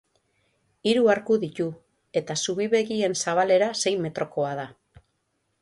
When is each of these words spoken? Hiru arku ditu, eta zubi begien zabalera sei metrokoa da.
Hiru 0.91 1.09
arku 1.15 1.37
ditu, 1.43 1.67
eta 2.21 2.39
zubi 2.47 2.69
begien 2.73 3.15
zabalera 3.27 3.71
sei 3.85 3.97
metrokoa 4.07 4.59
da. 4.63 4.69